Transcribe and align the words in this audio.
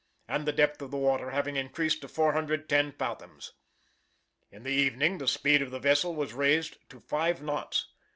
and 0.27 0.47
the 0.47 0.51
depth 0.51 0.81
of 0.81 0.89
the 0.89 0.97
water 0.97 1.29
having 1.29 1.55
increased 1.55 2.01
to 2.01 2.07
410 2.07 2.93
fathoms. 2.93 3.53
In 4.49 4.63
the 4.63 4.71
evening 4.71 5.19
the 5.19 5.27
speed 5.27 5.61
of 5.61 5.69
the 5.69 5.77
vessel 5.77 6.15
was 6.15 6.33
raised 6.33 6.77
to 6.89 7.01
five 7.01 7.43
knots. 7.43 7.85